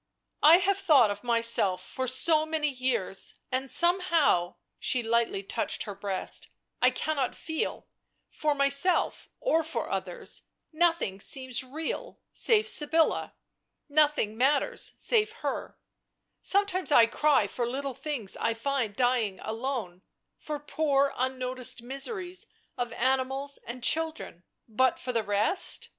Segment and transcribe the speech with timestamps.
[0.41, 5.93] "I have thought of myself for so many years— and somehow "—she lightly touched her
[5.93, 6.47] breast
[6.81, 7.85] —"I cannot feel,
[8.27, 10.41] for myself or for others;
[10.73, 13.35] nothing seems real, save Sybilla;
[13.87, 15.77] nothing matters save her—
[16.41, 20.01] sometimes I cry for little things I find dying alone,
[20.35, 25.89] for poor unnoticed miseries of animals and children— but for the rest